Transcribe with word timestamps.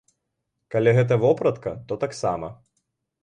Калі 0.75 0.93
гэта 0.99 1.17
вопратка, 1.25 1.75
то 1.91 1.97
таксама. 2.07 2.47